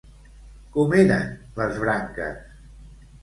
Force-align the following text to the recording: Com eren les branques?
Com 0.77 0.95
eren 1.01 1.29
les 1.61 1.77
branques? 1.83 2.39